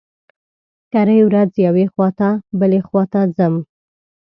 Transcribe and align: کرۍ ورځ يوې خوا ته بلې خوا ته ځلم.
کرۍ 0.91 1.19
ورځ 1.27 1.51
يوې 1.65 1.85
خوا 1.91 2.09
ته 2.19 2.29
بلې 2.59 2.79
خوا 2.87 3.03
ته 3.13 3.19
ځلم. 3.35 3.55